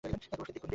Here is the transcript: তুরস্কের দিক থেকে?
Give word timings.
তুরস্কের 0.03 0.39
দিক 0.39 0.47
থেকে? 0.47 0.67